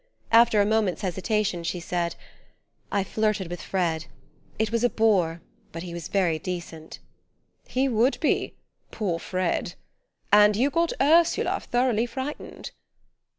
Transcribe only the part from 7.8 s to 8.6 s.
would be